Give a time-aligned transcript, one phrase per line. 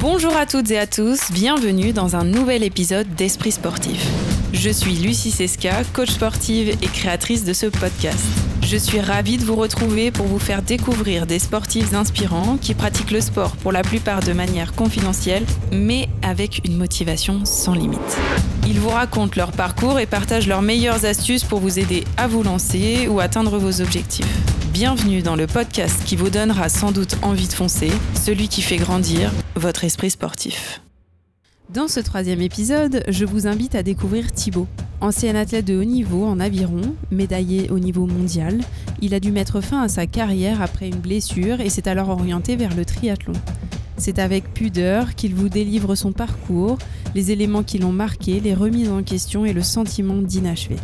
[0.00, 4.06] Bonjour à toutes et à tous, bienvenue dans un nouvel épisode d'Esprit sportif.
[4.52, 8.24] Je suis Lucie Seska, coach sportive et créatrice de ce podcast.
[8.62, 13.10] Je suis ravie de vous retrouver pour vous faire découvrir des sportifs inspirants qui pratiquent
[13.10, 18.18] le sport pour la plupart de manière confidentielle, mais avec une motivation sans limite.
[18.68, 22.44] Ils vous racontent leur parcours et partagent leurs meilleures astuces pour vous aider à vous
[22.44, 24.57] lancer ou atteindre vos objectifs.
[24.72, 28.76] Bienvenue dans le podcast qui vous donnera sans doute envie de foncer, celui qui fait
[28.76, 30.82] grandir votre esprit sportif.
[31.70, 34.66] Dans ce troisième épisode, je vous invite à découvrir Thibaut.
[35.00, 38.60] Ancien athlète de haut niveau en aviron, médaillé au niveau mondial,
[39.00, 42.54] il a dû mettre fin à sa carrière après une blessure et s'est alors orienté
[42.54, 43.32] vers le triathlon.
[43.96, 46.78] C'est avec pudeur qu'il vous délivre son parcours,
[47.14, 50.76] les éléments qui l'ont marqué, les remises en question et le sentiment d'inachevé.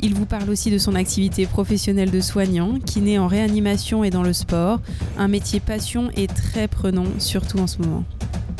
[0.00, 4.10] Il vous parle aussi de son activité professionnelle de soignant, qui naît en réanimation et
[4.10, 4.80] dans le sport,
[5.16, 8.04] un métier passion et très prenant, surtout en ce moment.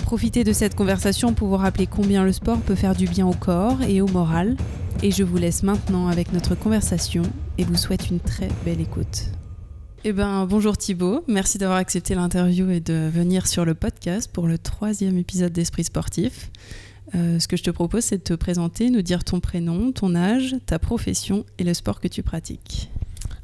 [0.02, 3.34] Profitez de cette conversation pour vous rappeler combien le sport peut faire du bien au
[3.34, 4.56] corps et au moral.
[5.02, 7.22] Et je vous laisse maintenant avec notre conversation
[7.56, 9.26] et vous souhaite une très belle écoute.
[10.04, 14.46] Eh ben, bonjour Thibaut, merci d'avoir accepté l'interview et de venir sur le podcast pour
[14.46, 16.50] le troisième épisode d'Esprit Sportif.
[17.14, 20.14] Euh, ce que je te propose, c'est de te présenter, nous dire ton prénom, ton
[20.14, 22.90] âge, ta profession et le sport que tu pratiques.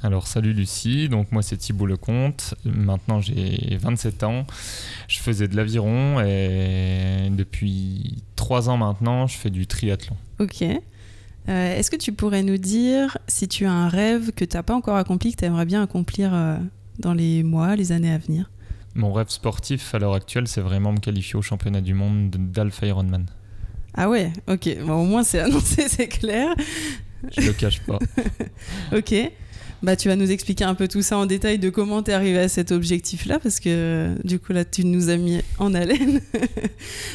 [0.03, 4.47] Alors salut Lucie, donc moi c'est Thibault Lecomte, maintenant j'ai 27 ans,
[5.09, 10.15] je faisais de l'aviron et depuis 3 ans maintenant je fais du triathlon.
[10.41, 10.63] Ok.
[10.63, 14.63] Euh, est-ce que tu pourrais nous dire si tu as un rêve que tu n'as
[14.63, 16.59] pas encore accompli, que tu aimerais bien accomplir euh,
[16.99, 18.51] dans les mois, les années à venir?
[18.95, 22.87] Mon rêve sportif à l'heure actuelle c'est vraiment me qualifier au championnat du monde d'Alpha
[22.87, 23.25] Ironman.
[23.95, 24.69] Ah ouais, ok.
[24.89, 26.55] au moins c'est annoncé, c'est clair.
[27.37, 27.99] Je le cache pas.
[28.97, 29.15] ok.
[29.85, 32.15] Bah, tu vas nous expliquer un peu tout ça en détail de comment tu es
[32.15, 36.21] arrivé à cet objectif-là, parce que du coup, là, tu nous as mis en haleine.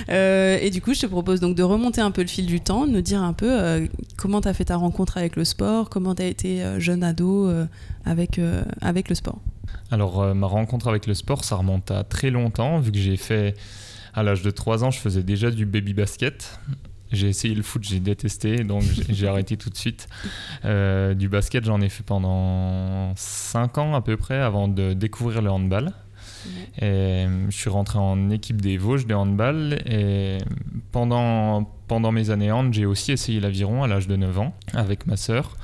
[0.09, 2.61] Euh, et du coup, je te propose donc de remonter un peu le fil du
[2.61, 3.85] temps, de nous dire un peu euh,
[4.17, 7.03] comment tu as fait ta rencontre avec le sport, comment tu as été euh, jeune
[7.03, 7.51] ado
[8.06, 8.40] avec,
[8.81, 9.40] avec le sport.
[9.91, 13.56] Alors, ma rencontre avec le sport, ça remonte à très longtemps, vu que j'ai fait
[14.19, 16.59] à l'âge de 3 ans, je faisais déjà du baby basket.
[17.12, 20.07] J'ai essayé le foot, j'ai détesté, donc j'ai arrêté tout de suite.
[20.66, 25.41] Euh, du basket, j'en ai fait pendant 5 ans à peu près avant de découvrir
[25.41, 25.94] le handball.
[26.81, 30.38] Et je suis rentré en équipe des Vosges de handball et
[30.91, 35.06] pendant, pendant mes années hand, j'ai aussi essayé l'aviron à l'âge de 9 ans avec
[35.06, 35.58] ma sœur.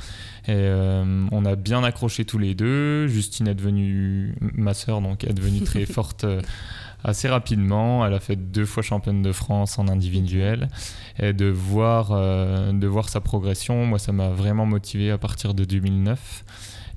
[0.48, 3.08] Et euh, on a bien accroché tous les deux.
[3.08, 6.42] Justine est devenue ma sœur, donc est devenue très forte euh,
[7.06, 8.06] assez rapidement.
[8.06, 10.68] Elle a fait deux fois championne de France en individuel.
[11.20, 15.54] Et de voir, euh, de voir sa progression, moi, ça m'a vraiment motivé à partir
[15.54, 16.44] de 2009.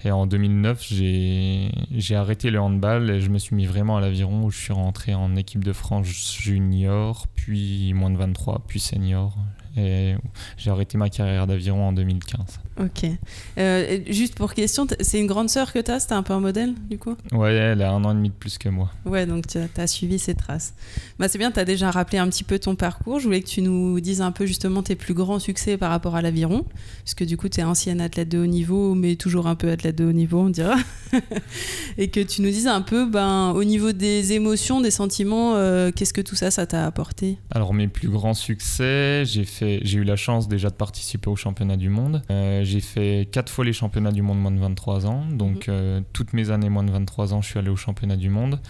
[0.05, 4.45] Et en 2009, j'ai arrêté le handball et je me suis mis vraiment à l'aviron
[4.45, 9.37] où je suis rentré en équipe de France junior, puis moins de 23, puis senior.
[9.79, 10.17] Et
[10.57, 12.61] j'ai arrêté ma carrière d'aviron en 2015.
[12.81, 13.11] Ok.
[13.59, 16.41] Euh, juste pour question, c'est une grande sœur que tu as C'était un peu un
[16.41, 17.17] modèle, du coup?
[17.33, 18.91] Ouais, elle a un an et demi de plus que moi.
[19.05, 20.75] Ouais, donc tu as, suivi ses traces.
[21.19, 23.19] Bah, c'est bien, tu as déjà rappelé un petit peu ton parcours.
[23.19, 26.15] Je voulais que tu nous dises un peu justement tes plus grands succès par rapport
[26.15, 26.65] à l'aviron.
[27.05, 29.97] Puisque du coup, tu es ancienne athlète de haut niveau, mais toujours un peu athlète
[29.97, 30.77] de haut niveau, on dira.
[31.99, 35.91] et que tu nous dises un peu, ben, au niveau des émotions, des sentiments, euh,
[35.95, 37.39] qu'est-ce que tout ça, ça t'a apporté?
[37.51, 41.37] Alors, mes plus grands succès, j'ai fait, j'ai eu la chance déjà de participer au
[41.37, 42.23] championnat du monde.
[42.31, 45.25] Euh, j'ai fait quatre fois les championnats du monde moins de 23 ans.
[45.31, 45.75] Donc, mhm.
[45.75, 48.61] euh, toutes mes années moins de 23 ans, je suis allé au championnat du monde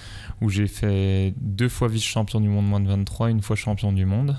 [0.40, 4.04] où j'ai fait deux fois vice-champion du monde moins de 23, une fois champion du
[4.04, 4.36] monde.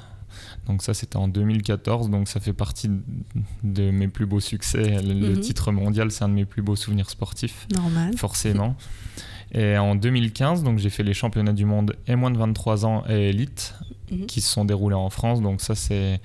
[0.68, 2.10] Donc ça, c'était en 2014.
[2.10, 2.90] Donc ça fait partie
[3.64, 5.02] de mes plus beaux succès.
[5.02, 5.40] Le, mhm.
[5.40, 7.68] titre mondial, c'est un de mes plus beaux souvenirs sportifs.
[7.74, 8.18] Normal.
[8.18, 8.76] Forcément.
[9.52, 13.04] Et en 2015, donc j'ai fait les championnats du monde et moins de 23 ans
[13.10, 13.74] et élite
[14.12, 14.28] mhm.
[14.28, 15.42] qui se sont déroulés en France.
[15.42, 16.22] Donc ça, c'est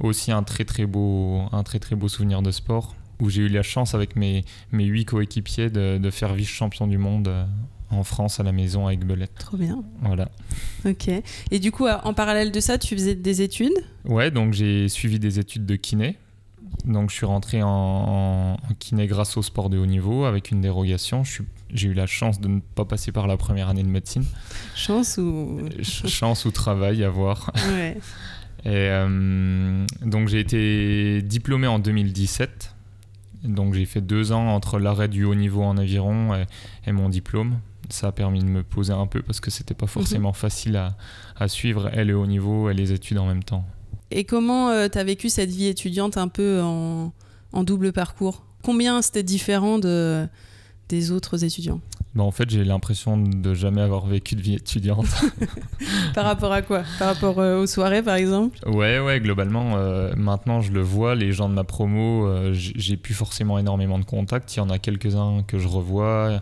[0.00, 3.48] aussi un très très beau, un très très beau souvenir de sport où j'ai eu
[3.48, 7.44] la chance avec mes, mes huit coéquipiers de, de faire vice-champion du monde euh,
[7.90, 9.34] en France à la maison avec Belette.
[9.38, 9.82] Trop bien.
[10.02, 10.28] Voilà.
[10.84, 11.10] Ok.
[11.50, 13.72] Et du coup, en parallèle de ça, tu faisais des études?
[14.04, 16.16] Ouais, donc j'ai suivi des études de kiné.
[16.84, 21.22] Donc je suis rentré en, kiné grâce au sport de haut niveau avec une dérogation.
[21.72, 24.24] J'ai eu la chance de ne pas passer par la première année de médecine.
[24.76, 27.52] Chance ou Chance ou travail à voir.
[27.70, 27.96] Ouais.
[28.68, 32.74] Et euh, donc j'ai été diplômé en 2017.
[33.44, 36.44] Donc j'ai fait deux ans entre l'arrêt du haut niveau en aviron
[36.86, 37.60] et, mon diplôme.
[37.88, 40.34] Ça a permis de me poser un peu parce que c'était pas forcément mhm.
[40.34, 40.96] facile à,
[41.36, 43.64] à, suivre et le haut niveau et les études en même temps.
[44.10, 47.14] Et comment euh, tu as vécu cette vie étudiante un peu en,
[47.52, 48.44] en double parcours?
[48.62, 50.28] Combien c'était différent de
[50.88, 51.80] des autres étudiants
[52.14, 55.06] bah, En fait, j'ai l'impression de jamais avoir vécu de vie étudiante.
[56.14, 56.82] par rapport à quoi?
[56.98, 58.58] Par rapport euh, aux soirées, par exemple?
[58.66, 62.96] Ouais, ouais, globalement, euh, maintenant je le vois, les gens de ma promo, euh, j'ai
[62.96, 64.56] plus forcément énormément de contacts.
[64.56, 66.40] Il y en a quelques-uns que je revois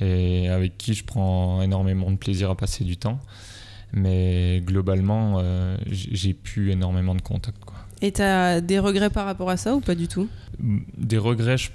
[0.00, 3.20] et avec qui je prends énormément de plaisir à passer du temps.
[3.92, 5.40] Mais globalement,
[5.86, 7.64] j'ai plus énormément de contacts.
[7.64, 7.76] Quoi.
[8.02, 10.28] Et tu as des regrets par rapport à ça ou pas du tout?
[10.58, 11.70] Des regrets, je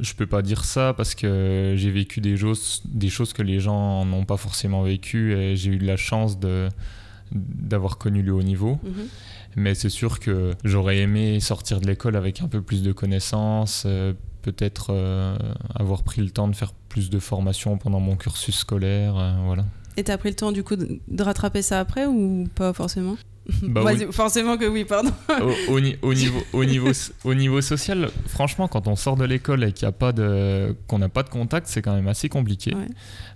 [0.00, 3.60] je peux pas dire ça parce que j'ai vécu des choses, des choses que les
[3.60, 6.68] gens n'ont pas forcément vécues et j'ai eu la chance de
[7.32, 8.78] d'avoir connu le haut niveau.
[8.82, 9.08] Mhm.
[9.56, 13.84] Mais c'est sûr que j'aurais aimé sortir de l'école avec un peu plus de connaissances,
[13.86, 15.36] euh, peut-être euh,
[15.74, 19.64] avoir pris le temps de faire plus de formation pendant mon cursus scolaire, euh, voilà.
[19.96, 23.16] Et tu as pris le temps du coup de rattraper ça après ou pas forcément?
[23.62, 25.10] Bah Forcément que oui, pardon.
[25.68, 25.96] Au, niveau,
[26.52, 26.90] au, niveau,
[27.24, 30.98] au niveau social, franchement, quand on sort de l'école et qu'il a pas de, qu'on
[30.98, 32.72] n'a pas de contact, c'est quand même assez compliqué.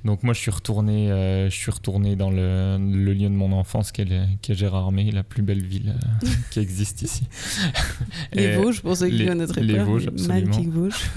[0.04, 3.52] Donc moi, je suis retourné, euh, je suis retourné dans le, le, lieu de mon
[3.52, 4.06] enfance, qui est,
[4.42, 7.26] qui est Gérardmer, la plus belle ville euh, qui existe ici.
[8.32, 10.62] les Vosges, pour ceux qui connaissent Les Vosges, absolument.
[10.70, 11.10] Vosges.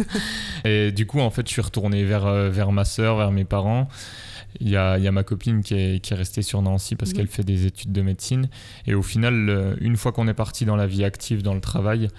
[0.66, 3.46] et du coup, en fait, je suis retourné vers, euh, vers ma sœur, vers mes
[3.46, 3.90] parents.
[4.60, 7.12] Il y a, y a, ma copine qui est, qui est, restée sur Nancy parce
[7.12, 7.18] mhm.
[7.18, 8.50] qu'elle fait des études de médecine.
[8.86, 12.10] Et au final, une fois qu'on est parti dans la vie active, dans le travail,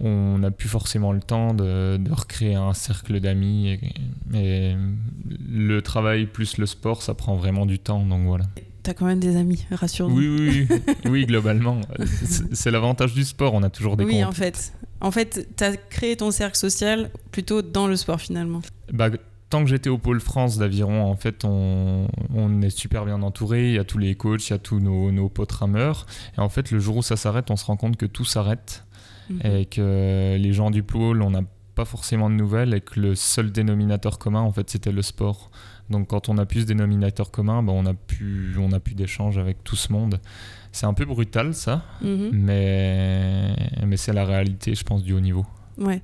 [0.00, 3.78] on n'a plus forcément le temps de, de recréer un cercle d'amis.
[4.34, 4.74] Et,
[5.50, 8.04] le travail plus le sport, ça prend vraiment du temps.
[8.04, 8.44] Donc voilà.
[8.82, 10.16] T'as quand même des amis, rassure-nous.
[10.16, 11.80] Oui, oui, oui, oui globalement.
[12.52, 14.72] C'est l'avantage du sport, on a toujours des Oui, en fait.
[15.00, 18.62] En fait, tu as créé ton cercle social plutôt dans le sport finalement.
[18.92, 19.10] Bah,
[19.50, 22.06] tant que j'étais au pôle France d'Aviron, en fait, on,
[22.62, 23.68] est super bien entouré.
[23.68, 26.06] Il y a tous les coachs, il y a tous nos, potes rameurs.
[26.36, 28.84] Et en fait, le jour où ça s'arrête, on se rend compte que tout s'arrête
[29.30, 29.40] mhm.
[29.44, 31.42] et que les gens du pôle, on n'a
[31.74, 35.50] pas forcément de nouvelles et que le seul dénominateur commun, en fait, c'était le sport.
[35.88, 38.94] Donc, quand on a plus ce dénominateur commun, ben, on a plus, on a plus
[38.94, 40.20] d'échanges avec tout ce monde.
[40.72, 42.30] C'est un peu brutal, ça, mhm.
[42.32, 43.56] mais,
[43.86, 45.46] mais c'est la réalité, je pense, du haut niveau.
[45.78, 46.02] Ouais.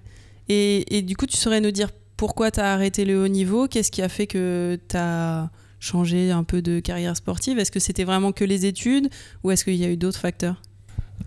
[0.48, 3.68] Et, et du coup, tu saurais nous dire pourquoi tu as arrêté le haut niveau?
[3.68, 5.50] Qu'est-ce qui a fait que tu as
[5.80, 7.58] changé un peu de carrière sportive?
[7.58, 9.08] Est-ce que c'était vraiment que les études
[9.42, 10.60] ou est-ce qu'il y a eu d'autres facteurs?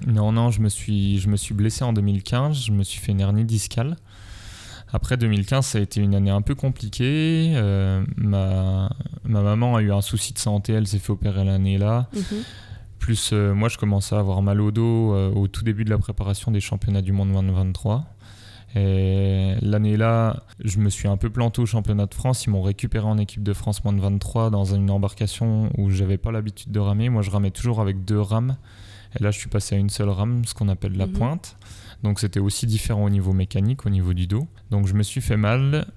[0.05, 3.11] Non, non, je me, suis, je me suis blessé en 2015, je me suis fait
[3.11, 3.97] une hernie discale.
[4.93, 7.53] Après 2015, ça a été une année un peu compliquée.
[7.55, 8.89] Euh, ma,
[9.25, 12.09] ma, maman a eu un souci de santé, elle s'est fait opérer l'année-là.
[12.13, 12.43] Mhm.
[12.99, 15.89] Plus euh, moi, je commençais à avoir mal au dos euh, au tout début de
[15.89, 18.05] la préparation des championnats du monde 2023.
[18.75, 22.45] Et l'année-là, je me suis un peu planté au championnat de France.
[22.45, 26.17] Ils m'ont récupéré en équipe de France moins de 23 dans une embarcation où j'avais
[26.17, 27.09] pas l'habitude de ramer.
[27.09, 28.57] Moi, je ramais toujours avec deux rames.
[29.17, 31.13] Et là, je suis passé à une seule rame, ce qu'on appelle la mhm.
[31.13, 31.57] pointe.
[32.03, 34.47] Donc, c'était aussi différent au niveau mécanique, au niveau du dos.
[34.69, 35.87] Donc, je me suis fait mal.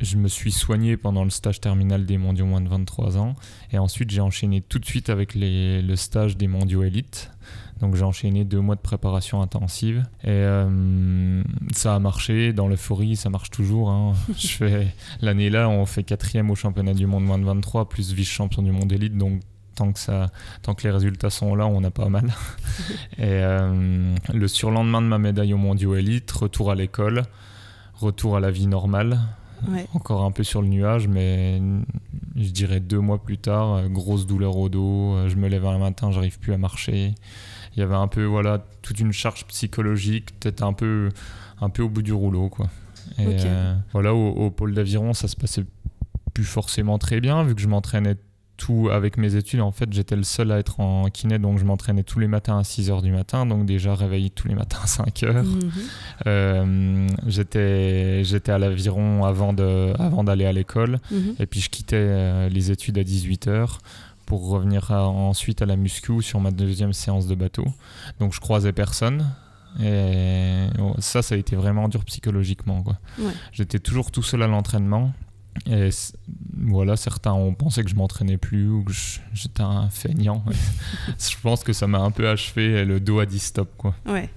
[0.00, 3.34] Je me suis soigné pendant le stage terminal des mondiaux moins de 23 ans.
[3.72, 7.30] Et ensuite, j'ai enchaîné tout de suite avec le stage des mondiaux élites.
[7.80, 11.42] Donc j'ai enchaîné deux mois de préparation intensive et euh,
[11.72, 12.52] ça a marché.
[12.52, 13.90] Dans l'euphorie, ça marche toujours.
[13.90, 14.14] Hein.
[14.36, 18.12] je fais l'année là, on fait quatrième au championnat du monde moins de 23, plus
[18.12, 19.16] vice-champion du monde élite.
[19.16, 19.40] Donc
[19.74, 20.26] tant que ça,
[20.62, 22.32] tant que les résultats sont là, on a pas mal.
[23.18, 27.22] et euh, le surlendemain de ma médaille au mondiaux élite, retour à l'école,
[27.94, 29.20] retour à la vie normale.
[29.92, 31.60] Encore un peu sur le nuage, mais
[32.38, 36.10] je dirais deux mois plus tard, grosse douleur au dos, je me lève un matin,
[36.12, 37.14] j'arrive plus à marcher
[37.78, 41.10] il y avait un peu voilà toute une charge psychologique, peut-être un peu
[41.60, 42.66] un peu au bout du rouleau quoi.
[43.18, 45.64] Et euh, voilà au, pôle d'aviron ça se passait
[46.34, 48.16] plus forcément très bien vu que je m'entraînais
[48.58, 51.64] tout avec mes études en fait j'étais le seul à être en kiné donc je
[51.64, 54.80] m'entraînais tous les matins à 6 h du matin donc déjà réveillé tous les matins
[54.82, 55.70] à 5 h mhm.
[56.26, 61.36] euh, j'étais j'étais à l'aviron avant de avant d'aller à l'école mhm.
[61.38, 63.78] et puis je quittais euh, les études à 18 h
[64.26, 67.64] pour revenir ensuite à la muscu sur ma deuxième séance de bateau.
[68.20, 69.26] Donc je croisais personne.
[69.80, 70.66] Et
[70.98, 72.82] ça, ça a été vraiment dur psychologiquement.
[72.82, 72.98] Quoi.
[73.52, 75.12] J'étais toujours tout seul à l'entraînement.
[75.66, 75.90] Et
[76.56, 78.92] voilà, certains ont pensé que je m'entraînais plus ou que
[79.32, 80.44] j'étais un feignant.
[81.18, 83.70] je pense que ça m'a un peu achevé et le dos a dit stop.
[83.76, 83.94] Quoi.
[84.06, 84.30] Ouais.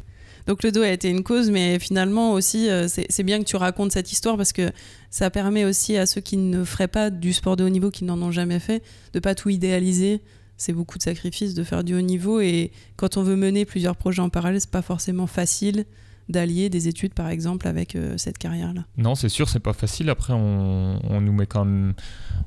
[0.47, 3.55] Donc le dos a été une cause, mais finalement aussi, euh, c'est bien que tu
[3.55, 4.71] racontes cette histoire parce que
[5.09, 8.03] ça permet aussi à ceux qui ne feraient pas du sport de haut niveau, qui
[8.03, 10.21] n'en ont jamais fait, de pas tout idéaliser.
[10.57, 13.95] C'est beaucoup de sacrifices de faire du haut niveau et quand on veut mener plusieurs
[13.95, 15.85] projets en parallèle, c'est pas forcément facile
[16.29, 18.83] d'allier des études par exemple avec euh, cette carrière là.
[18.97, 20.09] Non, c'est sûr, c'est pas facile.
[20.09, 21.93] Après, on, nous met quand même,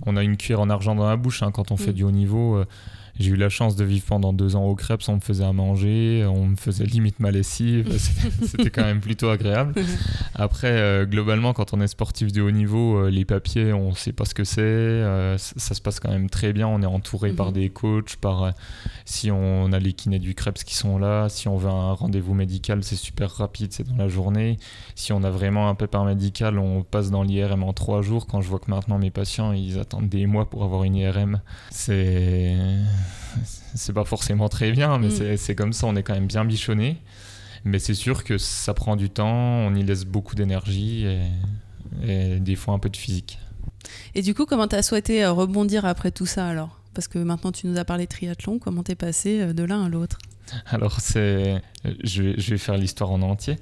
[0.07, 1.95] on a une cuillère en argent dans la bouche hein, quand on fait mm.
[1.95, 2.57] du haut niveau.
[2.57, 2.67] Euh,
[3.19, 5.53] j'ai eu la chance de vivre pendant deux ans au Crêpes, on me faisait à
[5.53, 7.97] manger, on me faisait limite ma lessive,
[8.43, 9.75] c'était quand même plutôt agréable.
[10.35, 13.95] Après, euh, globalement, quand on est sportif de haut niveau, euh, les papiers, on ne
[13.95, 16.87] sait pas ce que c'est, euh, ça se passe quand même très bien, on est
[16.87, 17.53] entouré par mhm.
[17.53, 18.53] des coachs, par
[19.05, 22.35] si on a les kinés du Crêpes qui sont là, si on veut un rendez-vous
[22.35, 24.59] médical, c'est super rapide, c'est dans la journée.
[24.95, 28.27] Si on a vraiment un pépin médical, on passe dans l'IRM en trois jours.
[28.27, 31.41] Quand je vois que maintenant mes patients, ils attendent des mois pour avoir une IRM,
[31.71, 32.57] c'est
[33.75, 35.37] c'est pas forcément très bien, mais mm.
[35.37, 36.99] c'est comme ça, on est quand même bien bichonné.
[37.65, 41.07] Mais c'est sûr que ça prend du temps, on y laisse beaucoup d'énergie
[42.03, 43.39] et, des fois un peu de physique.
[44.15, 46.81] Et du coup, comment tu as souhaité euh, rebondir après tout ça alors?
[46.93, 49.89] Parce que maintenant tu nous as parlé triathlon, comment t'es passé euh, de l'un à
[49.89, 50.19] l'autre?
[50.67, 51.63] Alors, c'est.
[52.03, 53.57] Je vais, je vais faire l'histoire en entier.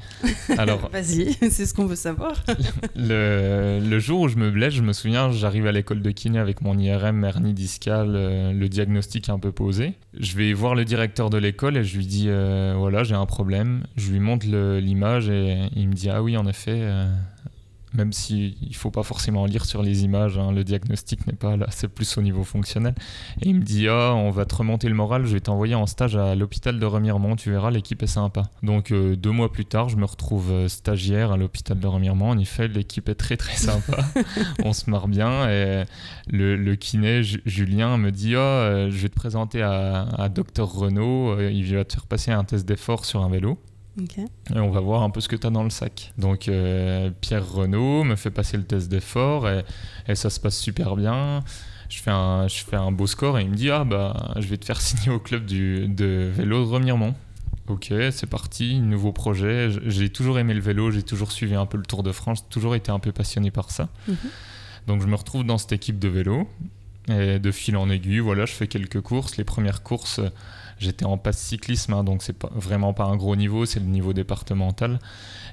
[0.57, 0.89] Alors.
[0.93, 2.45] Vas-y, c'est ce qu'on veut savoir.
[2.97, 6.39] le, le, jour où je me blesse, je me souviens, j'arrive à l'école de kiné
[6.39, 9.95] avec mon IRM, hernie discale, euh, le diagnostic un peu posé.
[10.19, 13.27] Je vais voir le directeur de l'école et je lui dis euh, voilà, j'ai un
[13.27, 13.85] problème.
[13.97, 17.13] Je lui montre l'image et il me dit ah oui, en effet, euh,
[17.95, 21.57] même s'il ne faut pas forcément lire sur les images, hein, le diagnostic n'est pas
[21.57, 22.95] là, c'est plus au niveau fonctionnel.
[23.43, 25.87] Et il me dit Ah, on va te remonter le moral, je vais t'envoyer en
[25.87, 28.45] stage à l'hôpital de Remiremont, tu verras, l'équipe est sympa.
[28.63, 32.31] Donc, euh, deux mois plus tard, je me retrouve euh, stagiaire à l'hôpital de Remiremont.
[32.31, 34.05] En effet, l'équipe est très très sympa,
[34.65, 35.49] on se marre bien.
[35.51, 35.85] Et
[36.31, 41.75] le, kiné, Julien, me dit Ah, je vais te présenter à, à Docteur Renault, il
[41.75, 43.59] va te faire passer un test d'effort sur un vélo.
[44.55, 46.13] Et on va voir un peu ce que tu as dans le sac.
[46.19, 49.65] Donc euh, Pierre Renault me fait passer le test d'effort et,
[50.15, 51.43] ça se passe super bien.
[51.89, 54.47] Je fais, un, je fais un beau score et il me dit Ah bah je
[54.47, 57.15] vais te faire signer au club du, de vélo de Remiremont.
[57.69, 59.69] Ok, c'est parti, nouveau projet.
[59.87, 62.75] J'ai toujours aimé le vélo, j'ai toujours suivi un peu le Tour de France, toujours
[62.75, 63.89] été un peu passionné par ça.
[64.09, 64.17] Mhm.
[64.89, 66.49] Donc je me retrouve dans cette équipe de vélo
[67.09, 69.37] et de fil en aiguille, voilà, je fais quelques courses.
[69.37, 70.21] Les premières courses,
[70.83, 73.87] J'étais en passe cyclisme, hein, donc c'est pas, vraiment pas un gros niveau, c'est le
[73.87, 74.99] niveau départemental.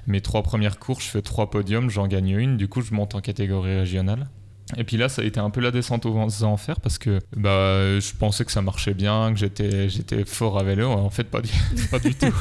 [0.08, 3.14] Mes trois premières courses, je fais trois podiums, j'en gagne une, du coup je monte
[3.14, 4.28] en catégorie régionale.
[4.76, 7.98] Et puis là, ça a été un peu la descente aux enfers parce que bah,
[7.98, 10.90] je pensais que ça marchait bien, que j'étais, j'étais fort à vélo.
[10.90, 11.50] En fait, pas du,
[11.90, 12.34] pas du tout.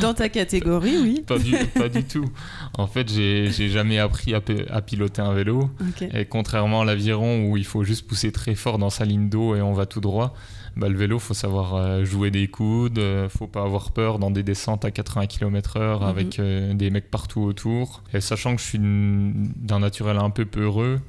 [0.00, 1.24] Dans ta catégorie, oui.
[1.26, 2.30] pas, du, pas du tout.
[2.76, 4.40] En fait, j'ai, j'ai jamais appris à,
[4.70, 5.70] à, piloter un vélo.
[6.12, 9.54] Et contrairement à l'aviron où il faut juste pousser très fort dans sa ligne d'eau
[9.54, 10.34] et on va tout droit,
[10.76, 14.30] bah, le vélo, faut savoir euh, jouer des coudes, euh, faut pas avoir peur dans
[14.30, 18.02] des descentes à 80 km/h avec euh, des mecs partout autour.
[18.12, 21.00] Et sachant que je suis d'un naturel un peu peureux,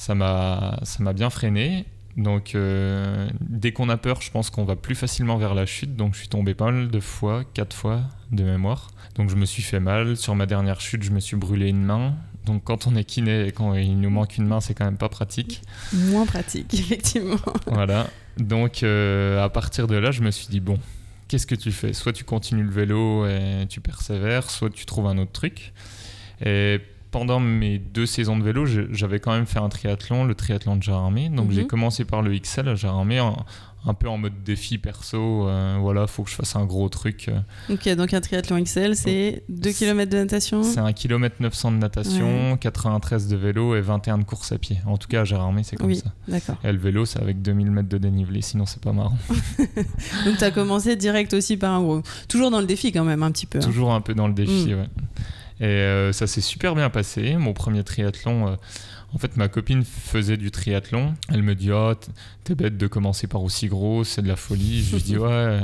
[0.00, 1.84] ça m'a bien freiné.
[2.16, 2.56] Donc
[3.40, 5.96] dès qu'on a peur, je pense qu'on va plus facilement vers la chute.
[5.96, 8.00] Donc je suis tombé pas mal de fois, quatre fois
[8.32, 8.90] de mémoire.
[9.14, 10.16] Donc je me suis fait mal.
[10.16, 12.14] Sur ma dernière chute, je me suis brûlé une main.
[12.46, 14.96] Donc quand on est kiné et quand il nous manque une main, c'est quand même
[14.96, 15.62] pas pratique.
[15.92, 17.36] Moins pratique, effectivement.
[17.66, 18.08] Voilà.
[18.38, 20.78] Donc euh, à partir de là, je me suis dit, bon,
[21.28, 21.92] qu'est-ce que tu fais?
[21.92, 25.72] Soit tu continues le vélo et tu persévères, soit tu trouves un autre truc.
[26.44, 26.80] Et
[27.10, 30.82] pendant mes deux saisons de vélo, j'avais quand même fait un triathlon, le triathlon de
[30.82, 31.28] Jarramé.
[31.28, 31.66] Donc j'ai mhm.
[31.66, 33.20] commencé par le XL à Jarramé
[33.86, 35.48] un peu en mode défi perso.
[35.48, 37.28] Euh, voilà, faut que je fasse un gros truc.
[37.28, 37.74] Euh.
[37.74, 41.76] Ok, donc un triathlon XL, c'est 2 km de natation C'est 1 km 900 de
[41.78, 44.78] natation, 93 de vélo et 21 de course à pied.
[44.86, 46.12] En tout cas, à Gérardmer, c'est comme oui, ça.
[46.28, 46.56] D'accord.
[46.62, 49.16] Et le vélo, c'est avec 2000 mètres de dénivelé, sinon c'est pas marrant.
[50.24, 52.02] donc tu as commencé direct aussi par un gros.
[52.28, 53.58] Toujours dans le défi quand même, un petit peu.
[53.58, 53.62] Hein.
[53.62, 54.78] Toujours un peu dans le défi, mm.
[54.78, 54.88] ouais.
[55.60, 57.36] Et euh, ça s'est super bien passé.
[57.36, 58.56] Mon premier triathlon.
[59.12, 61.14] En fait, ma copine faisait du triathlon.
[61.28, 61.92] Elle me dit Oh,
[62.44, 64.82] t'es bête de commencer par aussi gros, c'est de la folie.
[64.82, 65.60] Je lui dis Ouais.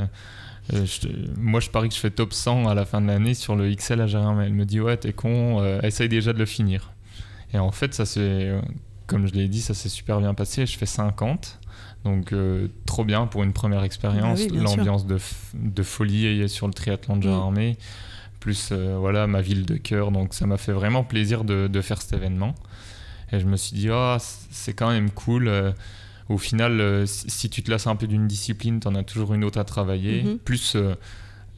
[0.75, 0.85] Euh,
[1.37, 3.73] moi, je parie que je fais top 100 à la fin de l'année sur le
[3.75, 4.41] XL à Jérôme.
[4.41, 6.93] Elle me dit Ouais, t'es con, euh, essaye déjà de le finir.
[7.55, 8.53] Et en fait, ça c'est,
[9.07, 10.67] comme je l'ai dit, ça s'est super bien passé.
[10.67, 11.61] Je fais 50.
[12.05, 14.41] Donc, euh, trop bien pour une première expérience.
[14.49, 15.19] Ah L'ambiance de,
[15.55, 17.75] de, folie sur le triathlon de Jérôme.
[18.47, 20.13] Plus voilà, ma ville de cœur.
[20.13, 22.55] Donc, ça m'a fait vraiment plaisir de, de faire cet événement.
[23.33, 25.49] Et je me suis dit, oh, c'est quand même cool.
[25.49, 25.73] Euh,
[26.29, 29.35] au final, euh, si tu te lasses un peu d'une discipline, tu en as toujours
[29.35, 30.23] une autre à travailler.
[30.23, 30.39] Mhm.
[30.39, 30.95] Plus, euh,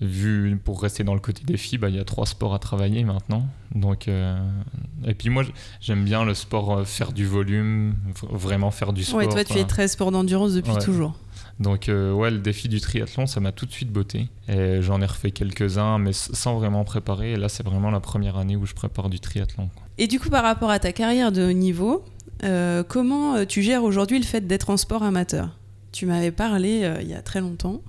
[0.00, 2.58] vu pour rester dans le côté des filles, bah, il y a trois sports à
[2.58, 3.46] travailler maintenant.
[3.74, 5.42] Donc, et puis moi,
[5.80, 7.94] j'aime bien le sport, faire du volume,
[8.30, 9.18] vraiment faire du sport.
[9.18, 11.16] Ouais, toi, tu fais très sport d'endurance depuis toujours.
[11.60, 14.28] Donc ouais, le défi du triathlon, ça m'a tout de suite botté.
[14.48, 17.32] Et j'en ai refait quelques-uns, mais sans vraiment préparer.
[17.32, 19.68] Et là, c'est vraiment la première année où je prépare du triathlon.
[19.98, 22.04] Et du coup, par rapport à ta carrière de niveau,
[22.44, 25.58] euh, comment euh, tu gères aujourd'hui le fait d'être en sport amateur?
[25.90, 27.82] Tu m'avais parlé euh, il y a très longtemps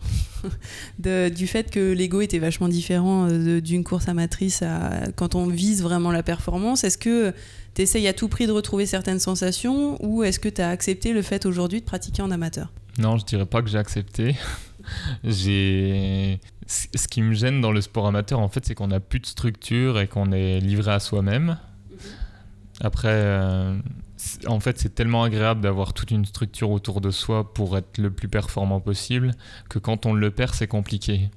[1.00, 6.12] du fait que l'ego était vachement différent d'une course amatrice à quand on vise vraiment
[6.12, 6.84] la performance.
[6.84, 7.34] Est-ce que
[7.76, 11.12] tu essayes à tout prix de retrouver certaines sensations ou est-ce que tu as accepté
[11.14, 12.72] le fait aujourd'hui de pratiquer en amateur?
[13.00, 14.36] Non, je dirais pas que j'ai accepté.
[15.24, 19.20] j'ai ce qui me gêne dans le sport amateur, en fait, c'est qu'on n'a plus
[19.20, 21.58] de structure et qu'on est livré à soi-même.
[21.90, 21.98] Mhm.
[22.82, 23.76] Après, euh,
[24.48, 28.12] en fait, c'est tellement agréable d'avoir toute une structure autour de soi pour être le
[28.12, 29.32] plus performant possible
[29.70, 31.30] que quand on le perd, c'est compliqué.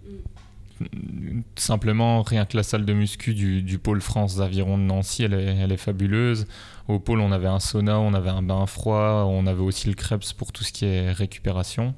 [1.56, 5.56] Simplement, rien que la salle de muscu du, pôle France d'Aviron de Nancy, elle est,
[5.56, 6.46] elle est, fabuleuse.
[6.88, 9.94] Au pôle, on avait un sauna, on avait un bain froid, on avait aussi le
[9.94, 11.94] Krebs pour tout ce qui est récupération.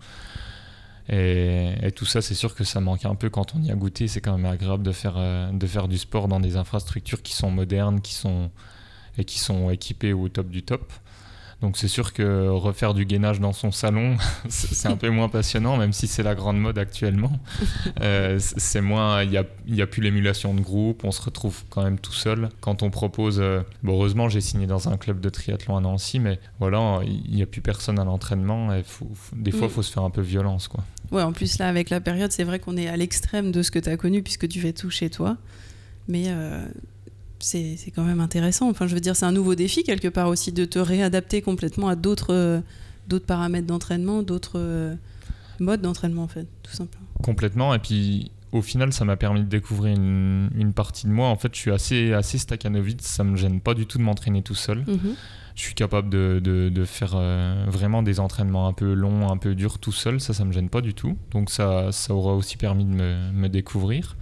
[1.09, 4.09] Et, tout ça, c'est sûr que ça manque un peu quand on y a goûté.
[4.09, 7.35] C'est quand même agréable de faire, euh, de faire du sport dans des infrastructures qui
[7.35, 8.51] sont modernes, qui sont,
[9.19, 10.93] et qui sont équipées au top du top.
[11.65, 14.19] Donc c'est sûr que refaire du gainage dans son salon,
[14.51, 17.33] c'est un peu moins passionnant, même si c'est la grande mode actuellement.
[18.01, 21.63] Euh, c'est moins, il n'y a, y a plus l'émulation de groupe, on se retrouve
[21.71, 22.49] quand même tout seul.
[22.61, 26.41] Quand on propose, euh, heureusement j'ai signé dans un club de triathlon à Nancy, mais
[26.59, 28.83] voilà, il n'y a plus personne à l'entraînement et
[29.33, 30.69] des fois il faut se faire un peu violence.
[30.69, 30.85] Quoi.
[31.13, 33.71] Ouais, en plus là avec la période, c'est vrai qu'on est à l'extrême de ce
[33.71, 35.37] que tu as connu puisque tu fais tout chez toi.
[36.09, 36.67] Mais euh,
[37.45, 38.71] c'est quand même intéressant.
[38.71, 41.89] Enfin, je veux dire, c'est un nouveau défi quelque part aussi de te réadapter complètement
[41.89, 42.61] à d'autres euh,
[43.09, 44.95] d'autres paramètres d'entraînement, d'autres euh,
[45.61, 47.07] modes d'entraînement en fait, tout simplement.
[47.23, 47.75] Complètement.
[47.75, 51.29] Et puis au final, ça m'a permis de découvrir une, une, partie de moi.
[51.29, 53.03] En fait, je suis assez assez staccanovique.
[53.03, 54.85] Ça me gêne pas du tout de m'entraîner tout seul.
[54.87, 55.15] Mhm.
[55.55, 59.55] Je suis capable de, de, faire euh, vraiment des entraînements un peu longs, un peu
[59.55, 60.21] durs tout seul.
[60.21, 61.17] Ça, ça me gêne pas du tout.
[61.31, 64.17] Donc ça, ça aura aussi permis de me, me découvrir.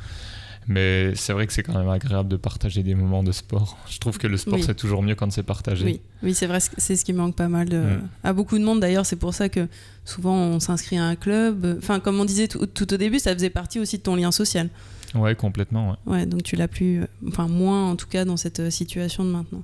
[0.73, 3.77] Mais c'est vrai que c'est quand même agréable de partager des moments de sport.
[3.91, 5.85] Je trouve que le sport, c'est toujours mieux quand c'est partagé.
[5.85, 8.09] Oui, oui c'est vrai, c'est ce qui manque pas mal mm.
[8.25, 8.81] à beaucoup de monde.
[8.81, 9.69] D'ailleurs, c'est pour ça que
[10.05, 11.77] souvent on s'inscrit à un club.
[11.79, 14.69] Enfin, comme on disait tout, au début, ça faisait partie aussi de ton lien social.
[15.15, 15.97] Ouais, complètement.
[16.07, 18.71] Ouais, ouais donc tu l'as plus, euh, enfin moins en tout cas dans cette euh,
[18.71, 19.63] situation de maintenant.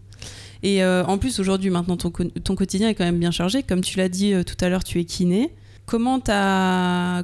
[0.62, 3.62] Et euh, en plus, aujourd'hui, maintenant, ton, ton, quotidien est quand même bien chargé.
[3.62, 5.53] Comme tu l'as dit tout à l'heure, tu es kiné.
[5.88, 6.21] Comment,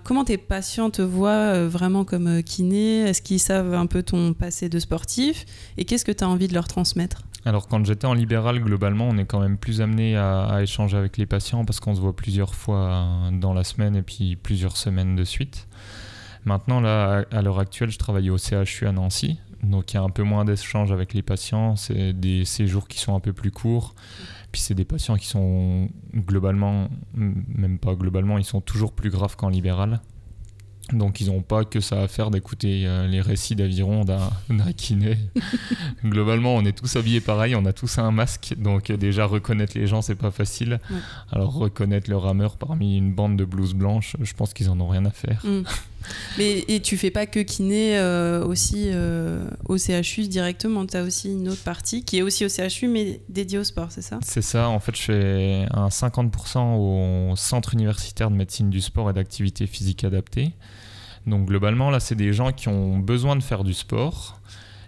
[0.04, 3.00] comment tes patients te voient euh, vraiment comme euh, kiné?
[3.00, 5.44] Est-ce qu'ils savent un peu ton passé de sportif?
[5.76, 7.24] Et qu'est-ce que tu as envie de leur transmettre?
[7.44, 11.18] Alors quand j'étais en libéral, globalement, on est quand même plus amené à, échanger avec
[11.18, 15.14] les patients parce qu'on se voit plusieurs fois dans la semaine et puis plusieurs semaines
[15.14, 15.68] de suite.
[16.46, 20.02] Maintenant, là, à l'heure actuelle, je travaille au CHU à Nancy, donc il y a
[20.02, 21.76] un peu moins d'échanges avec les patients.
[21.76, 23.94] C'est des séjours qui sont un peu plus courts.
[24.54, 29.34] Puis c'est des patients qui sont globalement, même pas globalement, ils sont toujours plus graves
[29.34, 30.00] qu'en libéral.
[30.92, 34.30] Donc ils n'ont pas que ça à faire d'écouter euh, les récits d'aviron d'un
[34.76, 35.18] kiné.
[36.04, 39.76] Globalement, on est tous habillés pareil, on a tous un masque, donc euh, déjà reconnaître
[39.76, 40.78] les gens, c'est pas facile.
[41.32, 44.86] Alors reconnaître le rameur parmi une bande de blouses blanches, je pense qu'ils en ont
[44.86, 45.44] rien à faire.
[45.44, 45.62] Mm.
[46.38, 48.90] Mais et tu fais pas que kiné euh, aussi
[49.68, 53.20] au CHU directement, tu as aussi une autre partie qui est aussi au CHU mais
[53.28, 54.18] dédiée au sport, c'est ça?
[54.22, 59.10] C'est ça, en fait je fais un 50% au Centre universitaire de médecine du sport
[59.10, 60.52] et d'activité physique adaptée.
[61.26, 64.40] Donc globalement, là, c'est des gens qui ont besoin de faire du sport.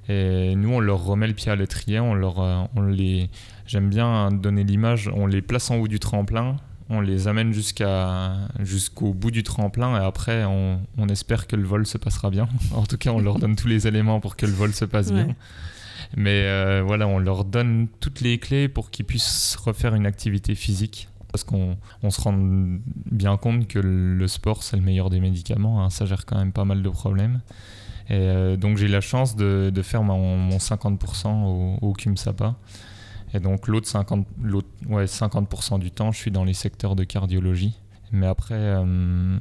[0.09, 3.29] Et nous, on leur remet le pied à l'étrier, on leur, euh, on les,
[3.67, 6.57] j'aime bien donner l'image, on les place en haut du tremplin,
[6.89, 11.65] on les amène jusqu'à, jusqu'au bout du tremplin et après, on, on, espère que le
[11.65, 12.49] vol se passera bien.
[12.75, 15.13] en tout cas, on leur donne tous les éléments pour que le vol se passe
[15.13, 15.29] bien.
[16.17, 20.55] Mais euh, voilà, on leur donne toutes les clés pour qu'ils puissent refaire une activité
[20.55, 21.77] physique parce qu'on
[22.09, 22.35] se rend
[23.11, 25.85] bien compte que le sport, c'est le meilleur des médicaments.
[25.85, 25.91] Hein.
[25.91, 27.41] ça gère quand même pas mal de problèmes.
[28.09, 32.55] Et euh, donc j'ai la chance de, faire mon, 50% au, au CUMSAPA.
[33.37, 34.25] Et donc l'autre 50%,
[34.89, 37.79] ouais, 50 du temps, je suis dans les secteurs de cardiologie.
[38.13, 39.39] Mais après, euh,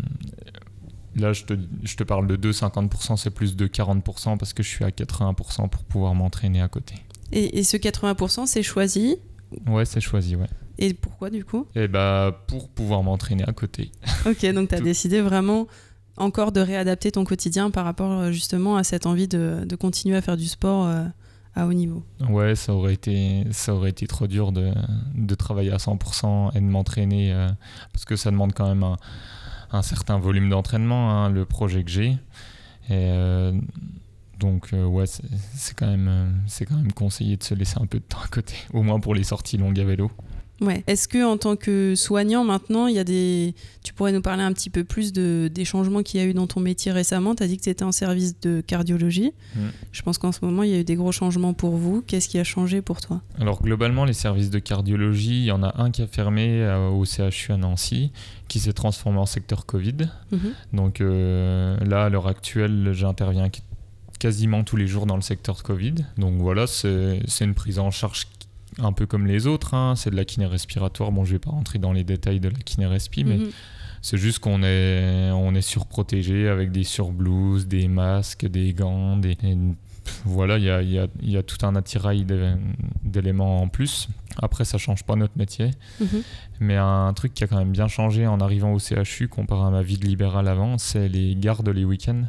[1.16, 1.54] là, je te,
[1.84, 4.90] je te, parle de 2, 50%, c'est plus de 40% parce que je suis à
[4.90, 6.96] 80% pour pouvoir m'entraîner à côté.
[7.32, 9.18] Et, et ce 80%, c'est choisi?
[9.68, 10.50] Ouais, c'est choisi, ouais.
[10.78, 11.66] Et pourquoi du coup?
[11.76, 13.92] Eh bah pour pouvoir m'entraîner à côté.
[14.26, 15.68] Ok, donc tu as décidé vraiment
[16.18, 20.18] encore de réadapter ton quotidien par rapport euh, justement à cette envie de, de continuer
[20.18, 21.06] à faire du sport euh,
[21.56, 22.04] à haut niveau.
[22.30, 24.74] Ouais, ça aurait été, ça aurait été trop dur de,
[25.16, 27.48] de travailler à 100% et de m'entraîner euh,
[27.94, 28.98] parce que ça demande quand même un,
[29.72, 32.18] un certain volume d'entraînement, hein, le projet que j'ai.
[32.90, 33.10] Et
[34.40, 38.28] donc ouais, c'est quand, quand même conseillé de se laisser un peu de temps à
[38.28, 40.12] côté, au moins pour les sorties longues à vélo.
[40.62, 40.84] Ouais.
[40.88, 44.44] Est-ce que en tant que soignant maintenant, il y a des, tu pourrais nous parler
[44.44, 47.36] un petit peu plus de des changements qu'il y a eu dans ton métier récemment?
[47.36, 49.34] Tu as dit que tu étais en service de cardiologie.
[49.56, 49.60] Mm.
[49.92, 52.02] Je pense qu'en ce moment, il y a eu des gros changements pour vous.
[52.02, 53.22] Qu'est-ce qui a changé pour toi?
[53.40, 56.90] Alors globalement, les services de cardiologie, il y en a un qui a fermé euh,
[56.90, 58.12] au CHU à Nancy,
[58.48, 60.10] qui s'est transformé en secteur Covid.
[60.32, 60.38] Mm-hmm.
[60.74, 63.50] Donc euh, là, à l'heure actuelle, j'interviens
[64.20, 65.96] quasiment tous les jours dans le secteur de Covid.
[66.18, 68.28] Donc voilà, c'est une prise en charge
[68.80, 69.74] un peu comme les autres.
[69.74, 69.96] Hein.
[69.96, 71.12] C'est de la kiné respiratoire.
[71.12, 73.52] Bon, je vais pas rentrer dans les détails de la kiné respi, mais mhm.
[74.02, 79.36] C'est juste qu'on est, on est surprotégé avec des surblouses, des masques, des gants, des,
[80.26, 82.26] voilà, il y a, y, a, y a, tout un attirail
[83.04, 84.08] d'éléments en plus.
[84.42, 85.72] Après, ça change pas notre métier.
[86.00, 86.22] Mhm.
[86.60, 89.70] Mais un truc qui a quand même bien changé en arrivant au CHU comparé à
[89.70, 92.26] ma vie de libéral avant, c'est les gardes les week-ends.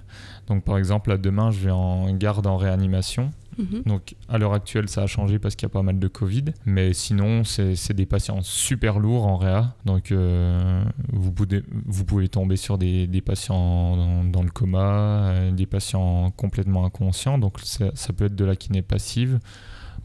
[0.47, 3.33] Donc, par exemple, là, demain, je vais en garde en réanimation.
[3.59, 3.83] Mhm.
[3.87, 6.45] Donc à l'heure actuelle, ça a changé parce qu'il y a pas mal de Covid.
[6.65, 9.75] Mais sinon, c'est des patients super lourds en réa.
[9.85, 16.31] Donc euh, vous, pouvez, tomber sur des, des patients dans, le coma, euh, des patients
[16.31, 17.39] complètement inconscients.
[17.39, 19.39] Donc ça, ça peut être de la kiné passive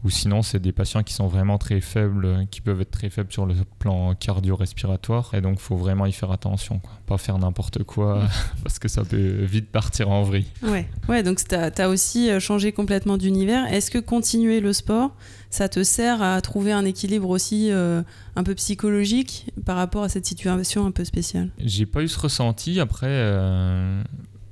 [0.04, 3.32] ou sinon c'est des patients qui sont vraiment très faibles, qui peuvent être très faibles
[3.32, 6.92] sur le plan cardio-respiratoire, et donc faut vraiment y faire attention, quoi.
[7.06, 8.22] pas faire n'importe quoi,
[8.62, 10.46] parce que ça peut vite partir en vrille.
[10.62, 13.72] Ouais, ouais donc tu as, aussi euh, changé complètement d'univers.
[13.72, 15.14] Est-ce que continuer le sport,
[15.50, 18.02] ça te sert à trouver un équilibre aussi euh,
[18.34, 21.50] un peu psychologique par rapport à cette situation un peu spéciale?
[21.58, 23.06] J'ai pas eu ce ressenti, après...
[23.08, 24.02] Euh,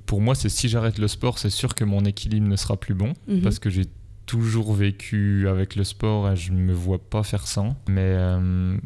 [0.05, 2.93] pour moi, c'est si j'arrête le sport, c'est sûr que mon équilibre ne sera plus
[2.93, 3.43] bon, mhm.
[3.43, 3.85] parce que j'ai
[4.31, 7.75] toujours vécu avec le sport et je ne me vois pas faire sans.
[7.89, 8.77] Mais euh,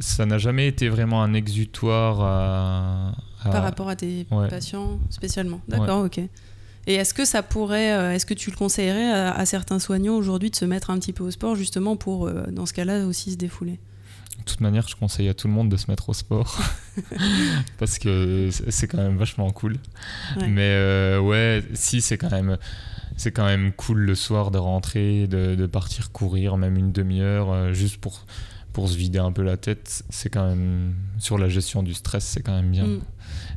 [0.00, 3.14] ça n'a jamais été vraiment un exutoire à,
[3.44, 5.60] Par rapport à tes patients spécialement.
[5.68, 6.18] D'accord, ok.
[6.88, 10.50] Et est-ce que ça pourrait, euh, est-ce que tu le conseillerais à, certains soignants aujourd'hui
[10.50, 13.30] de se mettre un petit peu au sport justement pour, euh, dans ce cas-là, aussi
[13.30, 13.78] se défouler?
[14.40, 16.58] De toute manière, je conseille à tout le monde de se mettre au sport
[17.78, 19.76] parce que c'est quand même vachement cool.
[20.48, 22.58] Mais ouais, si c'est quand même
[23.22, 27.72] c'est quand même cool le soir de rentrer, de, partir courir, même une demi-heure, euh,
[27.72, 28.26] juste pour,
[28.72, 30.02] pour se vider un peu la tête.
[30.10, 32.84] C'est quand même, sur la gestion du stress, c'est quand même bien.
[32.84, 32.98] Mm.
[32.98, 33.00] Et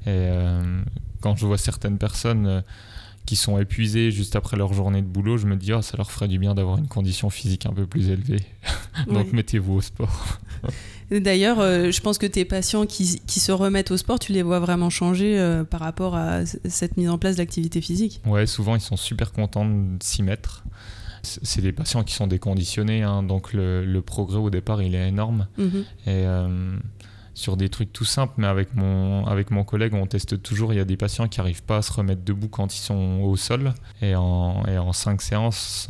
[0.06, 0.84] euh,
[1.20, 2.62] quand je vois certaines personnes euh,
[3.26, 6.12] qui sont épuisées juste après leur journée de boulot, je me dis, oh, ça leur
[6.12, 8.44] ferait du bien d'avoir une condition physique un peu plus élevée.
[9.08, 10.38] Donc mettez-vous au sport.
[11.12, 14.60] D'ailleurs, euh, je pense que tes patients qui, se remettent au sport, tu les vois
[14.60, 18.22] vraiment changer euh, par rapport à cette mise en place d'activité physique.
[18.26, 20.64] Ouais, souvent ils sont super contents de s'y mettre.
[21.22, 25.48] C'est des patients qui sont déconditionnés, hein, donc le, progrès au départ il est énorme.
[25.58, 25.86] Mhm.
[26.06, 26.78] Et euh,
[27.34, 30.72] sur des trucs tout simples, mais avec mon, avec mon collègue, on teste toujours.
[30.72, 33.20] Il y a des patients qui n'arrivent pas à se remettre debout quand ils sont
[33.24, 33.74] au sol.
[34.02, 35.90] Et en, et en cinq séances,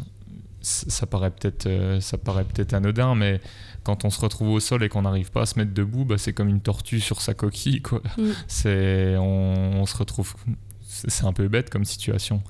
[0.61, 3.39] ça paraît peut-être ça paraît peut-être anodin, mais
[3.85, 6.17] quand on se retrouve au sol et qu'on n'arrive pas à se mettre debout, bah,
[6.17, 7.83] c'est comme une tortue sur sa coquille.
[7.83, 8.01] Quoi.
[8.17, 8.31] Mm.
[8.47, 10.33] C'est, on, se retrouve.
[10.81, 12.41] C'est un peu bête comme situation.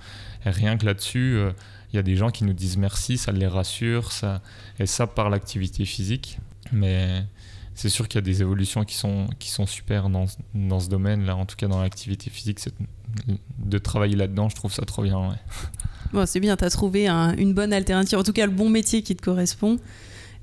[0.45, 1.51] Et rien que là-dessus, il euh,
[1.93, 4.41] y a des gens qui nous disent merci, ça les rassure, ça,
[4.79, 6.39] et ça par l'activité physique.
[6.71, 7.25] Mais
[7.73, 10.87] c'est sûr qu'il y a des évolutions qui sont, qui sont super dans, dans ce
[10.87, 12.59] domaine-là, en tout cas dans l'activité physique.
[13.59, 15.19] De travailler là-dedans, je trouve ça trop bien.
[15.19, 15.35] Ouais.
[16.13, 19.01] Bon, c'est bien, tu as trouvé une bonne alternative, en tout cas le bon métier
[19.01, 19.79] qui te correspond.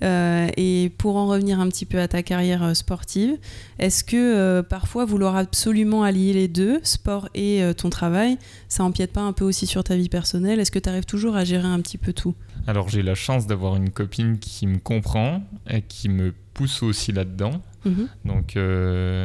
[0.03, 3.37] Euh, et pour en revenir un petit peu à ta carrière euh, sportive,
[3.79, 8.39] est-ce que euh, parfois vouloir absolument allier les deux, sport et ton travail,
[8.69, 10.61] ça empiète pas un peu aussi sur ta vie personnelle?
[10.61, 12.35] Est-ce que tu arrives toujours à gérer un petit peu tout?
[12.67, 17.13] Alors j'ai la chance d'avoir une copine qui me comprend et qui me pousse aussi
[17.13, 17.61] là-dedans.
[17.85, 18.09] Mhm.
[18.25, 18.59] Donc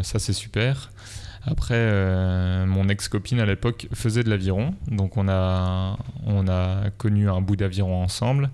[0.04, 0.92] ça c'est super.
[1.44, 7.42] Après, mon ex-copine à l'époque faisait de l'aviron, donc on a, on a connu un
[7.42, 8.50] bout d'aviron ensemble.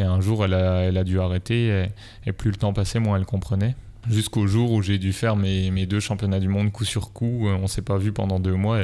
[0.00, 1.86] Et un jour, elle a, dû arrêter
[2.26, 3.76] et, plus le temps passait, moins elle comprenait.
[4.08, 7.48] Jusqu'au jour où j'ai dû faire mes, deux championnats du monde coup sur coup.
[7.48, 8.80] Euh, on s'est pas vu pendant deux mois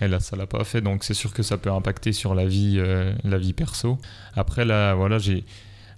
[0.00, 0.80] et, là, ça l'a pas fait.
[0.80, 3.12] Donc c'est sûr que ça peut impacter sur la vie, euh,
[3.56, 3.98] perso.
[4.34, 5.44] Après, là, voilà, j'ai.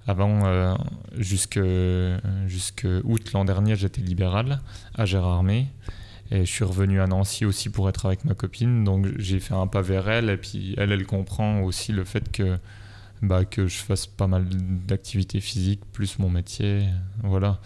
[0.08, 0.74] Avant, euh,
[1.16, 1.60] jusque
[3.04, 4.60] août l'an dernier, j'étais libéral
[4.96, 5.66] à Gérardmer.
[6.32, 8.84] Et je suis revenu à Nancy aussi pour être avec ma copine.
[8.84, 10.30] Donc j'ai fait un pas vers elle.
[10.30, 12.58] Et puis elle, elle comprend aussi le fait que
[13.22, 14.46] bah, que je fasse pas mal
[14.86, 16.84] d'activités physiques, plus mon métier.
[17.22, 17.60] Voilà.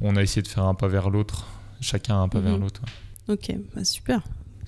[0.00, 1.48] On a essayé de faire un pas vers l'autre,
[1.80, 2.60] chacun un pas vers mhm.
[2.60, 2.82] l'autre.
[3.28, 4.22] Ok, bah, super.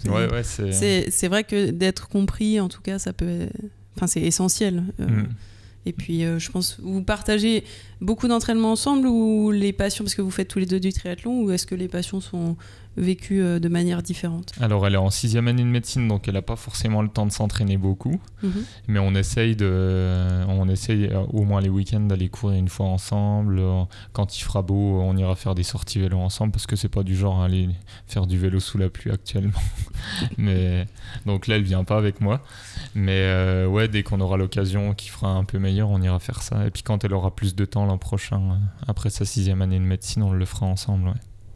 [0.07, 3.49] Ouais, ouais, c'est vrai que d'être compris, en tout cas, ça peut.
[3.97, 4.85] Enfin, c'est essentiel.
[5.01, 5.29] Euh, mm.
[5.85, 7.65] Et puis, euh, je pense, vous partagez
[8.01, 11.43] beaucoup d'entraînement ensemble ou les passions, parce que vous faites tous les deux du triathlon,
[11.43, 12.57] ou est-ce que les passions sont
[12.97, 16.35] vécues euh, de manière différente Alors, elle est en sixième année de médecine, donc elle
[16.35, 18.21] n'a pas forcément le temps de s'entraîner beaucoup.
[18.43, 18.65] Mhm.
[18.89, 22.87] Mais on essaye, de, on essaye euh, au moins les week-ends d'aller courir une fois
[22.87, 23.63] ensemble.
[24.13, 27.03] Quand il fera beau, on ira faire des sorties vélo ensemble, parce que c'est pas
[27.03, 27.69] du genre à aller
[28.07, 29.53] faire du vélo sous la pluie actuellement.
[30.39, 30.87] Mais,
[31.27, 32.43] donc là, elle vient pas avec moi.
[32.95, 36.67] Mais ouais, dès qu'on aura l'occasion, qui fera un peu meilleur, on ira faire ça.
[36.67, 38.55] Et puis quand elle aura plus de temps l'an prochain, euh,
[38.87, 41.15] après sa sixième année de médecine, on le fera ensemble.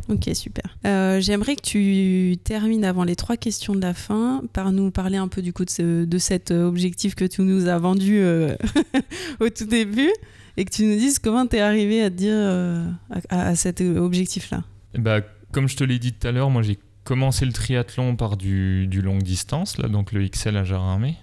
[0.09, 0.77] Ok, super.
[0.87, 5.17] Euh, j'aimerais que tu termines avant les trois questions de la fin par nous parler
[5.17, 8.57] un peu du coup de, cet objectif que tu nous as vendu euh,
[9.41, 10.13] au tout début
[10.57, 12.37] et que tu nous dises comment tu es arrivé à dire
[13.29, 14.63] à, cet objectif-là.
[14.97, 15.21] Bah,
[15.53, 18.87] comme je te l'ai dit tout à l'heure, moi j'ai commencé le triathlon par du,
[18.87, 21.17] du longue distance, là, donc le XL à Gérardmer.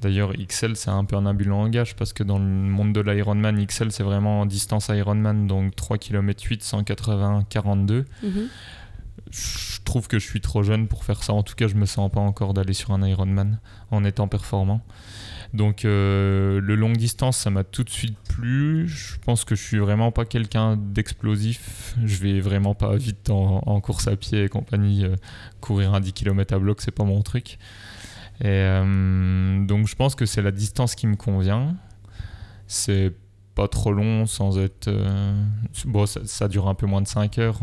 [0.00, 3.64] D'ailleurs, XL, c'est un peu un de langage parce que dans le monde de l'Ironman,
[3.64, 8.04] XL, c'est vraiment en distance Ironman, donc 3 km 8, 180, 42.
[9.30, 11.32] Je trouve que je suis trop jeune pour faire ça.
[11.32, 13.58] En tout cas, je me sens pas encore d'aller sur un Ironman
[13.90, 14.82] en étant performant.
[15.54, 18.86] Donc, euh, le longue distance, ça m'a tout de suite plu.
[18.88, 21.94] Je pense que je suis vraiment pas quelqu'un d'explosif.
[22.04, 25.04] Je vais vraiment pas vite en, course à pied et compagnie.
[25.04, 25.16] Euh,
[25.60, 27.58] courir un 10 km à bloc, c'est pas mon truc.
[28.40, 31.74] Et euh, donc je pense que c'est la distance qui me convient.
[32.66, 33.12] C'est
[33.54, 34.88] pas trop long sans être...
[34.88, 35.34] Euh,
[35.86, 37.60] bon, ça, dure un peu moins de 5 heures.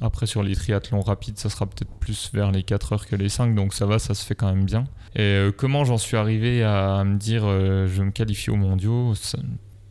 [0.00, 3.28] Après sur les triathlons rapides, ça sera peut-être plus vers les 4 heures que les
[3.28, 4.84] 5, donc ça va, ça se fait quand même bien.
[5.14, 9.12] Et euh, comment j'en suis arrivé à, me dire je me qualifie aux mondiaux?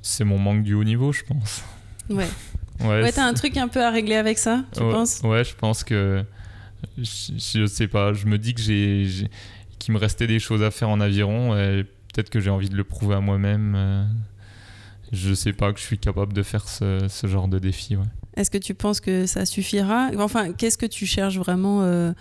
[0.01, 1.63] C'est mon manque du haut niveau, je pense.
[2.09, 2.27] Ouais.
[2.83, 5.21] Ouais, t'as un truc un peu à régler avec ça, tu penses?
[5.23, 6.25] Ouais, je pense que...
[6.97, 9.29] Je, je, sais pas, je me dis que j'ai
[9.83, 12.75] qu'il me restait des choses à faire en aviron et peut-être que j'ai envie de
[12.75, 13.73] le prouver à moi-même.
[13.75, 14.05] Euh,
[15.11, 17.97] je sais pas que je suis capable de faire ce, genre de défi.
[18.35, 20.09] Est-ce que tu penses que ça suffira?
[20.17, 22.13] Enfin, qu'est-ce que tu cherches vraiment euh,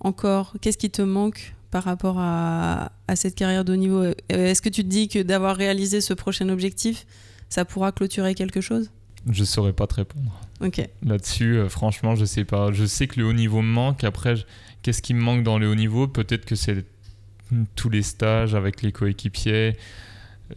[0.00, 0.54] encore?
[0.60, 4.02] Qu'est-ce qui te manque par rapport à, cette carrière de haut niveau?
[4.02, 7.06] Euh, Est-ce que tu te dis que d'avoir réalisé ce prochain objectif,
[7.50, 8.90] ça pourra clôturer quelque chose?
[9.30, 10.38] Je saurais pas te répondre.
[10.60, 10.86] Ok.
[11.02, 12.72] Là-dessus, franchement, je sais pas.
[12.72, 14.04] Je sais que le haut niveau me manque.
[14.04, 14.36] Après,
[14.84, 16.08] Qu'est-ce qui me manque dans le haut niveau?
[16.08, 16.84] Peut-être que c'est
[17.74, 19.78] tous les stages avec les coéquipiers,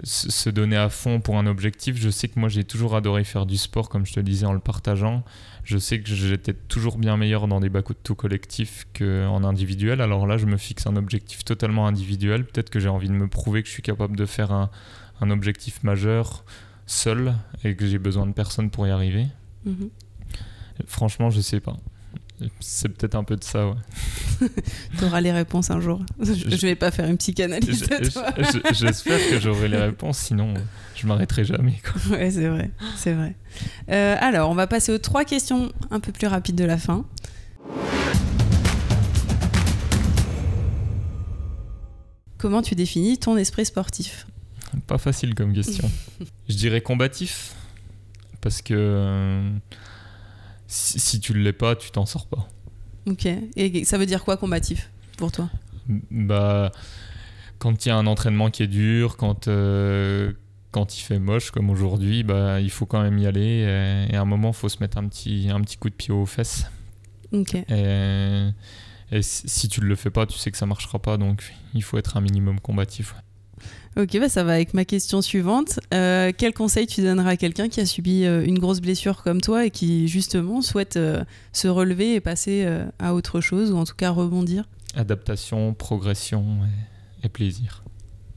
[0.04, 1.96] se donner à fond pour un objectif.
[1.96, 4.46] Je sais que moi j'ai toujours adoré faire du sport, comme je te le disais,
[4.46, 5.24] en le partageant.
[5.64, 10.02] Je sais que j'étais toujours bien meilleur dans des bacs de tout collectifs qu'en individuel.
[10.02, 12.44] Alors là, je me fixe un objectif totalement individuel.
[12.44, 14.70] Peut-être que j'ai envie de me prouver que je suis capable de faire un,
[15.22, 16.44] objectif majeur
[16.88, 19.28] seul et que j'ai besoin de personne pour y arriver.
[19.66, 19.90] Mhm.
[20.88, 21.78] Franchement, je sais pas.
[22.60, 23.76] C'est peut-être un peu de ça, ouais.
[24.98, 26.02] tu auras les réponses un jour.
[26.20, 28.32] Je, vais pas faire une psychanalyse de toi.
[28.74, 30.54] J'espère que j'aurai les réponses, sinon
[30.96, 31.82] je m'arrêterai jamais.
[31.84, 32.18] Quoi.
[32.18, 33.36] Ouais, c'est vrai, c'est vrai.
[33.90, 37.06] Euh, alors, on va passer aux trois questions un peu plus rapides de la fin.
[42.38, 44.28] Comment tu définis ton esprit sportif?
[44.86, 45.90] Pas facile comme question.
[46.50, 47.56] je dirais combatif,
[48.42, 48.74] parce que...
[48.76, 49.52] Euh,
[50.68, 52.48] si, si tu ne l'es pas, tu t'en sors pas.
[53.08, 53.26] Ok.
[53.56, 55.50] Et ça veut dire quoi combatif pour toi?
[56.12, 56.72] Bah,
[57.58, 60.34] quand il y a un entraînement qui est dur, quand euh,
[60.72, 64.08] quand il fait moche comme aujourd'hui, bah il faut quand même y aller.
[64.12, 66.14] Et, à un moment, il faut se mettre un petit un petit coup de pied
[66.14, 66.66] aux fesses.
[67.32, 67.56] Ok.
[67.56, 68.50] Et,
[69.12, 71.18] et si tu ne le fais pas, tu sais que ça marchera pas.
[71.18, 73.16] Donc il faut être un minimum combatif.
[73.98, 75.80] Ok, bah ça va avec ma question suivante.
[75.92, 79.42] Euh, quel conseil tu donneras à quelqu'un qui a subi euh, une grosse blessure comme
[79.42, 82.68] toi et qui justement souhaite euh, se relever et passer
[83.00, 84.66] à autre chose ou en tout cas rebondir?
[84.94, 86.60] Adaptation, progression
[87.24, 87.84] et, plaisir.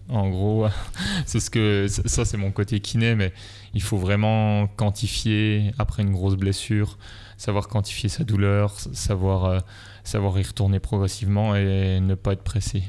[0.08, 0.66] En gros,
[1.26, 3.30] c'est ce que ça c'est mon côté kiné, mais
[3.74, 6.96] il faut vraiment quantifier après une grosse blessure,
[7.36, 9.62] savoir quantifier sa douleur, savoir
[10.04, 12.82] savoir y retourner progressivement et ne pas être pressé.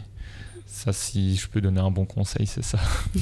[0.71, 2.79] Ça, si je peux donner un bon conseil, c'est ça.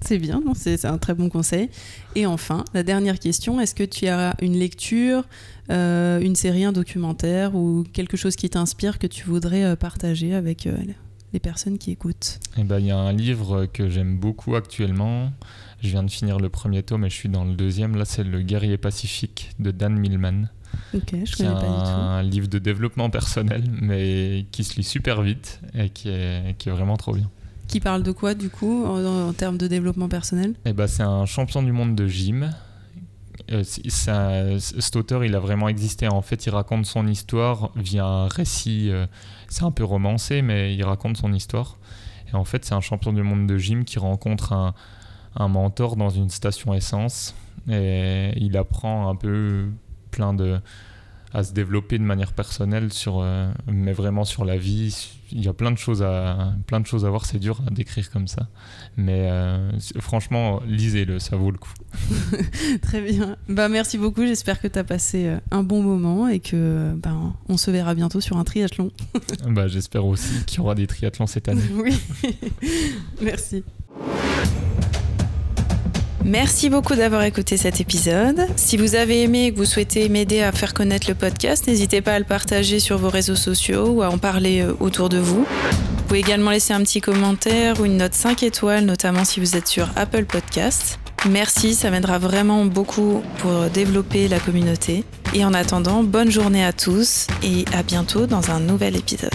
[0.00, 1.70] C'est bien, c'est un très bon conseil.
[2.14, 5.24] Et enfin, la dernière question, est-ce que tu as une lecture,
[5.70, 10.34] euh, une série, un documentaire ou quelque chose qui t'inspire que tu voudrais euh, partager
[10.34, 10.76] avec euh,
[11.32, 12.38] les personnes qui écoutent?
[12.56, 15.32] Eh ben, il y a un livre que j'aime beaucoup actuellement.
[15.82, 17.96] Je viens de finir le premier tome et je suis dans le deuxième.
[17.96, 20.48] Là, c'est Le guerrier pacifique de Dan Millman.
[20.94, 21.72] Ok, je connais pas du tout.
[21.72, 26.68] un livre de développement personnel, mais qui se lit super vite et qui est, qui
[26.68, 27.28] est vraiment trop bien.
[27.68, 30.54] Qui parle de quoi du coup en, termes de développement personnel?
[30.64, 32.50] Eh ben, C'est un champion du monde de gym.
[33.52, 36.08] Euh, cet auteur, il a vraiment existé.
[36.08, 38.88] En fait, il raconte son histoire via un récit.
[38.90, 39.06] Euh,
[39.48, 41.76] c'est un peu romancé, mais il raconte son histoire.
[42.32, 44.74] Et en fait, c'est un champion du monde de gym qui rencontre un,
[45.36, 47.34] un mentor dans une station essence.
[47.70, 49.68] Et il apprend un peu
[50.18, 50.58] plein de
[51.34, 55.10] à se développer de manière personnelle sur euh, mais vraiment sur la vie.
[55.30, 57.26] Il y a plein de choses à plein de choses à voir.
[57.26, 58.48] C'est dur à décrire comme ça.
[58.96, 61.18] Mais euh, franchement lisez-le.
[61.18, 61.74] Ça vaut le coup.
[62.82, 63.36] Très bien.
[63.48, 64.24] Bah merci beaucoup.
[64.24, 67.94] J'espère que tu as passé euh, un bon moment et que ben on se verra
[67.94, 68.90] bientôt sur un triathlon.
[69.48, 71.62] Bah j'espère aussi qu'il y aura des triathlons cette année.
[71.74, 71.94] Oui.
[73.20, 73.64] Merci
[76.28, 78.48] Merci beaucoup d'avoir écouté cet épisode.
[78.54, 82.02] Si vous avez aimé et que vous souhaitez m'aider à faire connaître le podcast, n'hésitez
[82.02, 85.16] pas à le partager sur vos réseaux sociaux ou à en parler euh, autour de
[85.16, 85.46] vous.
[85.46, 89.56] Vous pouvez également laisser un petit commentaire ou une note 5 étoiles, notamment si vous
[89.56, 90.98] êtes sur Apple Podcast.
[91.30, 95.04] Merci, ça m'aidera vraiment beaucoup pour développer la communauté.
[95.32, 99.32] Et en attendant, bonne journée à tous et à bientôt dans un nouvel épisode.